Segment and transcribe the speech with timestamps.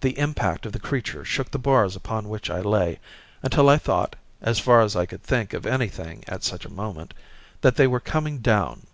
[0.00, 3.00] The impact of the creature shook the bars upon which I lay,
[3.42, 7.12] until I thought (as far as I could think of anything at such a moment)
[7.62, 8.86] that they were coming down.